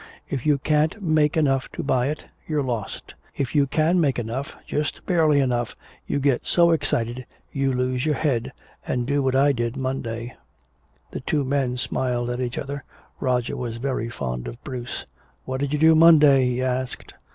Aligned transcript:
If 0.31 0.47
you 0.47 0.57
can't 0.57 0.99
make 0.99 1.37
enough 1.37 1.69
to 1.73 1.83
buy 1.83 2.07
it, 2.07 2.25
you're 2.47 2.63
lost. 2.63 3.13
If 3.37 3.53
you 3.53 3.67
can 3.67 4.01
make 4.01 4.17
enough, 4.17 4.55
just 4.65 5.05
barely 5.05 5.39
enough, 5.39 5.75
you 6.07 6.17
get 6.17 6.43
so 6.43 6.71
excited 6.71 7.23
you 7.51 7.71
lose 7.71 8.03
your 8.03 8.15
head 8.15 8.51
and 8.87 9.05
do 9.05 9.21
what 9.21 9.35
I 9.35 9.51
did 9.51 9.77
Monday." 9.77 10.35
The 11.11 11.19
two 11.19 11.43
men 11.43 11.77
smiled 11.77 12.31
at 12.31 12.41
each 12.41 12.57
other. 12.57 12.81
Roger 13.19 13.55
was 13.55 13.77
very 13.77 14.09
fond 14.09 14.47
of 14.47 14.63
Bruce. 14.63 15.05
"What 15.45 15.59
did 15.59 15.71
you 15.71 15.77
do 15.77 15.93
Monday?" 15.93 16.45
he 16.45 16.63
asked. 16.63 17.13